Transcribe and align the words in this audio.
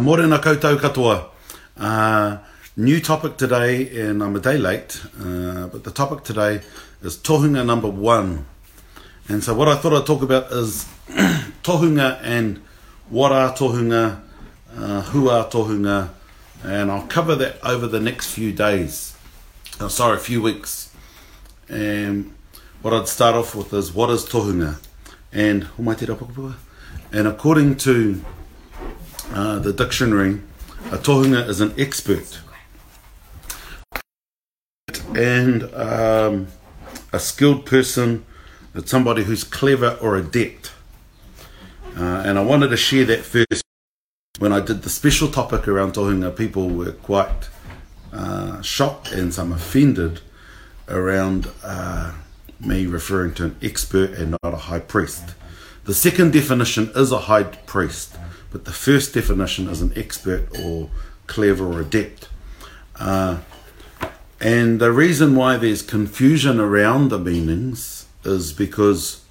Morena 0.00 0.38
koutou 0.38 0.76
katoa. 0.78 1.26
Uh, 1.76 2.38
new 2.76 3.00
topic 3.00 3.36
today, 3.36 3.86
and 4.00 4.22
I'm 4.22 4.30
um, 4.30 4.36
a 4.36 4.40
day 4.40 4.56
late, 4.58 4.98
uh, 5.20 5.66
but 5.68 5.84
the 5.84 5.90
topic 5.90 6.24
today 6.24 6.62
is 7.02 7.18
tohunga 7.18 7.64
number 7.66 7.88
one. 7.88 8.46
And 9.28 9.42
so, 9.44 9.52
what 9.54 9.68
I 9.68 9.74
thought 9.76 9.92
I'd 9.92 10.06
talk 10.06 10.22
about 10.22 10.50
is 10.52 10.86
tohunga 11.62 12.18
and 12.22 12.62
what 13.10 13.32
are 13.32 13.52
tohunga, 13.52 14.20
uh, 14.76 15.02
who 15.02 15.28
are 15.28 15.44
tohunga, 15.50 16.08
and 16.64 16.90
I'll 16.90 17.06
cover 17.06 17.34
that 17.36 17.56
over 17.64 17.86
the 17.86 18.00
next 18.00 18.32
few 18.32 18.52
days. 18.52 19.14
Oh, 19.80 19.88
sorry, 19.88 20.16
a 20.16 20.20
few 20.20 20.40
weeks. 20.42 20.94
And 21.68 22.34
what 22.82 22.92
I'd 22.94 23.08
start 23.08 23.34
off 23.36 23.54
with 23.54 23.72
is 23.74 23.92
what 23.92 24.08
is 24.10 24.24
tohunga? 24.26 24.80
And, 25.32 25.68
and 27.12 27.28
according 27.28 27.76
to 27.78 28.20
Uh, 29.32 29.60
the 29.60 29.72
dictionary, 29.72 30.40
a 30.90 30.98
tohunga 30.98 31.46
is 31.48 31.60
an 31.60 31.72
expert. 31.78 32.40
And 35.14 35.62
um, 35.72 36.48
a 37.12 37.20
skilled 37.20 37.64
person, 37.64 38.24
it's 38.74 38.90
somebody 38.90 39.22
who's 39.22 39.44
clever 39.44 39.96
or 40.02 40.16
adept. 40.16 40.72
Uh, 41.96 42.24
and 42.26 42.38
I 42.38 42.42
wanted 42.42 42.68
to 42.68 42.76
share 42.76 43.04
that 43.04 43.20
first. 43.24 43.62
When 44.40 44.52
I 44.52 44.58
did 44.60 44.82
the 44.82 44.90
special 44.90 45.28
topic 45.28 45.68
around 45.68 45.94
tohunga, 45.94 46.34
people 46.34 46.68
were 46.68 46.92
quite 46.92 47.50
uh, 48.12 48.60
shocked 48.62 49.12
and 49.12 49.32
some 49.32 49.52
offended 49.52 50.22
around 50.88 51.46
uh, 51.62 52.14
me 52.58 52.86
referring 52.86 53.34
to 53.34 53.44
an 53.44 53.56
expert 53.62 54.10
and 54.10 54.32
not 54.42 54.52
a 54.54 54.56
high 54.56 54.80
priest. 54.80 55.34
The 55.84 55.94
second 55.94 56.32
definition 56.32 56.90
is 56.96 57.12
a 57.12 57.20
high 57.20 57.44
priest. 57.44 58.16
but 58.50 58.64
the 58.64 58.72
first 58.72 59.14
definition 59.14 59.68
is 59.68 59.80
an 59.80 59.92
expert 59.96 60.48
or 60.64 60.88
clever 61.26 61.72
or 61.72 61.80
adept. 61.80 62.28
Uh, 62.98 63.38
and 64.40 64.80
the 64.80 64.90
reason 64.90 65.36
why 65.36 65.56
there's 65.56 65.82
confusion 65.82 66.58
around 66.58 67.08
the 67.08 67.18
meanings 67.18 68.06
is 68.24 68.52
because 68.52 69.22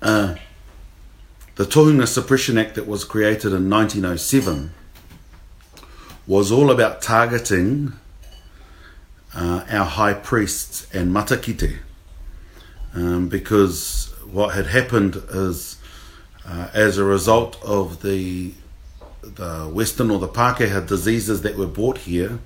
uh, 0.00 0.34
the 1.56 1.64
Tohunga 1.64 2.06
Suppression 2.06 2.56
Act 2.56 2.76
that 2.76 2.86
was 2.86 3.04
created 3.04 3.52
in 3.52 3.68
1907 3.68 4.72
was 6.26 6.52
all 6.52 6.70
about 6.70 7.02
targeting 7.02 7.94
uh, 9.34 9.64
our 9.68 9.84
high 9.84 10.14
priests 10.14 10.86
and 10.94 11.12
matakite. 11.12 11.78
Um, 12.94 13.28
because 13.28 14.14
what 14.30 14.54
had 14.54 14.66
happened 14.66 15.16
is 15.30 15.78
Uh, 16.46 16.68
as 16.74 16.98
a 16.98 17.04
result 17.04 17.56
of 17.62 18.02
the 18.02 18.52
the 19.22 19.62
Western 19.72 20.10
or 20.10 20.18
the 20.18 20.26
Pākehā 20.26 20.84
diseases 20.84 21.42
that 21.42 21.56
were 21.56 21.68
brought 21.68 21.98
here, 21.98 22.40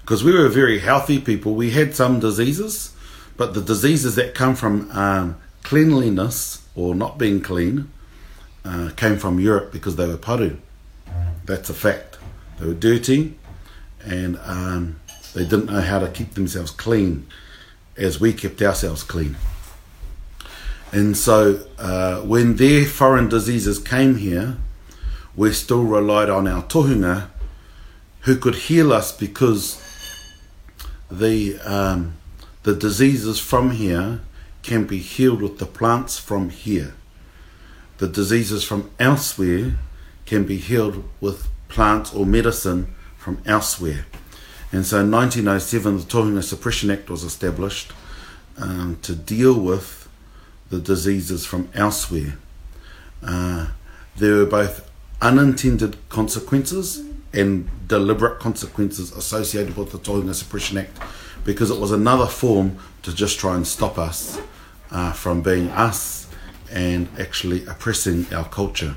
because 0.00 0.24
we 0.24 0.32
were 0.32 0.48
very 0.48 0.78
healthy 0.78 1.18
people, 1.20 1.54
we 1.54 1.70
had 1.72 1.94
some 1.94 2.18
diseases, 2.20 2.92
but 3.36 3.52
the 3.52 3.60
diseases 3.60 4.14
that 4.14 4.34
come 4.34 4.56
from 4.56 4.90
um, 4.92 5.36
cleanliness 5.62 6.62
or 6.74 6.94
not 6.94 7.18
being 7.18 7.42
clean 7.42 7.90
uh, 8.64 8.88
came 8.96 9.18
from 9.18 9.38
Europe 9.38 9.70
because 9.72 9.96
they 9.96 10.06
were 10.08 10.16
paru. 10.16 10.56
That's 11.44 11.68
a 11.68 11.74
fact. 11.74 12.16
They 12.58 12.66
were 12.66 12.72
dirty, 12.74 13.36
and 14.02 14.38
um, 14.46 14.98
they 15.34 15.44
didn't 15.44 15.66
know 15.66 15.82
how 15.82 15.98
to 15.98 16.08
keep 16.08 16.32
themselves 16.32 16.70
clean, 16.70 17.26
as 17.98 18.18
we 18.18 18.32
kept 18.32 18.62
ourselves 18.62 19.02
clean. 19.02 19.36
And 20.92 21.16
so 21.16 21.64
uh, 21.78 22.20
when 22.20 22.56
their 22.56 22.84
foreign 22.84 23.28
diseases 23.30 23.78
came 23.78 24.16
here, 24.16 24.58
we 25.34 25.50
still 25.54 25.84
relied 25.84 26.28
on 26.28 26.46
our 26.46 26.62
tohunga 26.64 27.28
who 28.20 28.36
could 28.36 28.54
heal 28.54 28.92
us 28.92 29.10
because 29.10 29.80
the, 31.10 31.58
um, 31.60 32.14
the 32.64 32.74
diseases 32.74 33.40
from 33.40 33.70
here 33.70 34.20
can 34.62 34.84
be 34.86 34.98
healed 34.98 35.40
with 35.40 35.58
the 35.58 35.64
plants 35.66 36.18
from 36.18 36.50
here. 36.50 36.94
The 37.96 38.06
diseases 38.06 38.62
from 38.62 38.90
elsewhere 39.00 39.76
can 40.26 40.44
be 40.44 40.58
healed 40.58 41.02
with 41.22 41.48
plants 41.68 42.12
or 42.12 42.26
medicine 42.26 42.94
from 43.16 43.42
elsewhere. 43.46 44.04
And 44.70 44.84
so 44.86 45.00
in 45.00 45.10
1907, 45.10 45.96
the 45.98 46.02
Tohunga 46.04 46.42
Suppression 46.44 46.90
Act 46.90 47.08
was 47.10 47.24
established 47.24 47.92
um, 48.60 48.98
to 49.02 49.14
deal 49.16 49.58
with 49.58 50.01
the 50.72 50.80
diseases 50.80 51.44
from 51.44 51.68
elsewhere. 51.74 52.34
Uh, 53.22 53.68
there 54.16 54.36
were 54.36 54.46
both 54.46 54.90
unintended 55.20 55.96
consequences 56.08 57.04
and 57.34 57.68
deliberate 57.86 58.40
consequences 58.40 59.12
associated 59.12 59.76
with 59.76 59.92
the 59.92 59.98
Tohunga 59.98 60.34
Suppression 60.34 60.78
Act 60.78 60.96
because 61.44 61.70
it 61.70 61.78
was 61.78 61.92
another 61.92 62.26
form 62.26 62.78
to 63.02 63.14
just 63.14 63.38
try 63.38 63.54
and 63.54 63.66
stop 63.66 63.98
us 63.98 64.40
uh, 64.90 65.12
from 65.12 65.42
being 65.42 65.68
us 65.68 66.26
and 66.70 67.06
actually 67.18 67.66
oppressing 67.66 68.24
our 68.32 68.48
culture. 68.48 68.94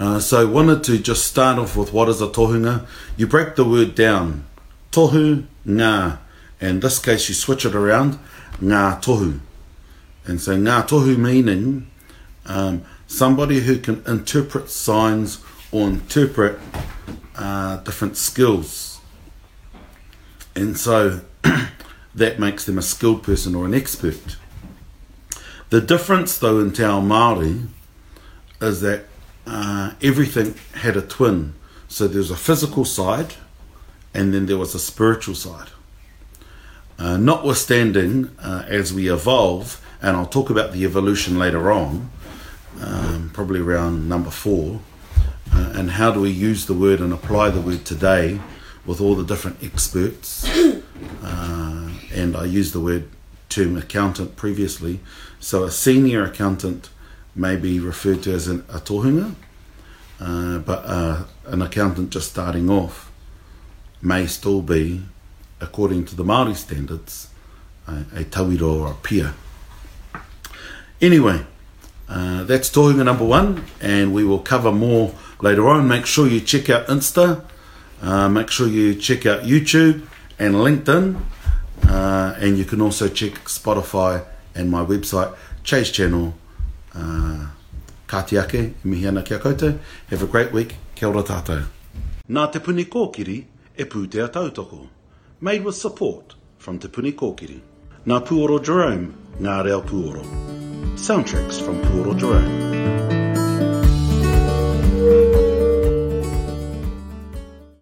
Uh, 0.00 0.18
so 0.18 0.42
I 0.42 0.44
wanted 0.44 0.82
to 0.84 0.98
just 0.98 1.24
start 1.24 1.56
off 1.56 1.76
with 1.76 1.92
what 1.92 2.08
is 2.08 2.20
a 2.20 2.26
tohunga. 2.26 2.84
You 3.16 3.28
break 3.28 3.54
the 3.54 3.64
word 3.64 3.94
down, 3.94 4.44
tohu, 4.90 5.46
nga. 5.64 6.18
In 6.60 6.80
this 6.80 6.98
case, 6.98 7.28
you 7.28 7.34
switch 7.34 7.64
it 7.64 7.74
around, 7.74 8.18
nga 8.60 8.98
tohu. 9.00 9.38
And 10.26 10.40
so 10.40 10.56
ngatohu 10.56 11.14
tohu 11.14 11.16
meaning 11.16 11.86
um, 12.46 12.82
somebody 13.06 13.60
who 13.60 13.78
can 13.78 14.02
interpret 14.06 14.68
signs 14.70 15.38
or 15.70 15.86
interpret 15.88 16.58
uh, 17.36 17.76
different 17.78 18.16
skills. 18.16 19.00
And 20.56 20.76
so 20.76 21.20
that 22.14 22.40
makes 22.40 22.64
them 22.64 22.76
a 22.78 22.82
skilled 22.82 23.22
person 23.22 23.54
or 23.54 23.66
an 23.66 23.74
expert. 23.74 24.36
The 25.70 25.80
difference, 25.80 26.38
though, 26.38 26.60
in 26.60 26.72
Te 26.72 26.82
Ao 26.84 27.00
Māori 27.00 27.66
is 28.60 28.80
that 28.80 29.04
uh, 29.46 29.92
everything 30.02 30.54
had 30.80 30.96
a 30.96 31.02
twin. 31.02 31.54
So 31.88 32.06
there 32.08 32.18
was 32.18 32.30
a 32.30 32.36
physical 32.36 32.84
side 32.84 33.34
and 34.14 34.32
then 34.34 34.46
there 34.46 34.58
was 34.58 34.74
a 34.74 34.78
spiritual 34.78 35.34
side. 35.36 35.68
Uh, 36.98 37.16
notwithstanding, 37.18 38.30
uh, 38.42 38.62
as 38.66 38.92
we 38.92 39.12
evolve, 39.12 39.80
and 40.02 40.16
I'll 40.16 40.26
talk 40.26 40.50
about 40.50 40.72
the 40.72 40.84
evolution 40.84 41.38
later 41.38 41.70
on, 41.70 42.10
um, 42.80 43.30
probably 43.32 43.60
around 43.60 44.08
number 44.08 44.30
four, 44.30 44.80
uh, 45.54 45.72
and 45.74 45.92
how 45.92 46.10
do 46.12 46.20
we 46.20 46.30
use 46.30 46.66
the 46.66 46.74
word 46.74 47.00
and 47.00 47.12
apply 47.12 47.50
the 47.50 47.60
word 47.60 47.84
today 47.84 48.40
with 48.84 49.00
all 49.00 49.14
the 49.14 49.24
different 49.24 49.62
experts. 49.62 50.48
Uh, 51.22 51.90
and 52.14 52.34
I 52.34 52.46
use 52.46 52.72
the 52.72 52.80
word 52.80 53.08
term 53.50 53.76
accountant 53.76 54.36
previously. 54.36 55.00
So 55.38 55.64
a 55.64 55.70
senior 55.70 56.24
accountant 56.24 56.88
may 57.34 57.56
be 57.56 57.78
referred 57.78 58.22
to 58.22 58.32
as 58.32 58.48
an, 58.48 58.64
a 58.70 58.78
tohunga, 58.78 59.34
uh, 60.20 60.58
but 60.60 60.78
uh, 60.86 61.24
an 61.46 61.60
accountant 61.60 62.10
just 62.10 62.30
starting 62.30 62.70
off 62.70 63.10
may 64.00 64.26
still 64.26 64.62
be, 64.62 65.02
according 65.60 66.06
to 66.06 66.16
the 66.16 66.24
Māori 66.24 66.56
standards, 66.56 67.28
a, 67.86 67.92
a 68.14 68.24
tawiro 68.24 68.80
or 68.80 68.92
a 68.92 68.94
peer. 68.94 69.34
Anyway, 71.00 71.44
uh, 72.08 72.42
that's 72.44 72.70
Tohunga 72.70 73.04
number 73.04 73.24
one, 73.24 73.64
and 73.82 74.14
we 74.14 74.24
will 74.24 74.38
cover 74.38 74.72
more 74.72 75.12
later 75.42 75.68
on. 75.68 75.86
Make 75.86 76.06
sure 76.06 76.26
you 76.26 76.40
check 76.40 76.70
out 76.70 76.86
Insta, 76.86 77.44
uh, 78.00 78.28
make 78.30 78.50
sure 78.50 78.66
you 78.66 78.94
check 78.94 79.26
out 79.26 79.42
YouTube 79.42 80.06
and 80.38 80.54
LinkedIn, 80.54 81.20
uh, 81.86 82.34
and 82.38 82.56
you 82.56 82.64
can 82.64 82.80
also 82.80 83.08
check 83.08 83.32
Spotify 83.44 84.24
and 84.54 84.70
my 84.70 84.82
website, 84.84 85.34
Chase 85.64 85.90
Channel. 85.90 86.34
Uh, 86.94 87.46
Katiake, 88.08 88.64
e 88.70 88.74
mihi 88.84 89.06
ana 89.06 89.22
kia 89.22 89.38
koutou. 89.38 89.78
Have 90.08 90.22
a 90.22 90.26
great 90.26 90.50
week. 90.52 90.76
Kia 90.94 91.08
ora 91.08 91.22
tātou. 91.24 91.66
Nā 92.30 92.50
Te 92.52 92.60
Puni 92.60 92.84
Kōkiri 92.84 93.44
e 93.76 93.84
pūtea 93.84 94.28
tautoko. 94.28 94.86
Made 95.40 95.62
with 95.64 95.74
support 95.76 96.36
from 96.56 96.78
Te 96.78 96.88
Puni 96.88 97.12
Kōkiri. 97.12 97.60
Nā 98.06 98.24
Puoro 98.24 98.62
Jerome, 98.64 99.12
ngā 99.40 99.62
reo 99.64 99.82
Puoro. 99.82 100.22
Puoro. 100.22 100.45
soundtracks 100.96 101.60
from 101.64 101.80
Puro 101.92 102.14
Duran. 102.14 103.05